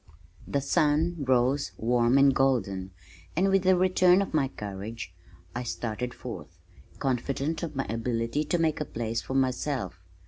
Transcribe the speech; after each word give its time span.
The 0.47 0.61
sun 0.61 1.17
rose 1.19 1.73
warm 1.77 2.17
and 2.17 2.33
golden, 2.33 2.89
and 3.35 3.49
with 3.49 3.67
a 3.67 3.75
return 3.75 4.19
of 4.23 4.33
my 4.33 4.47
courage 4.47 5.13
I 5.53 5.61
started 5.61 6.11
forth, 6.11 6.57
confident 6.97 7.61
of 7.61 7.75
my 7.75 7.85
ability 7.85 8.45
to 8.45 8.57
make 8.57 8.81
a 8.81 8.85
place 8.85 9.21
for 9.21 9.35
myself. 9.35 9.99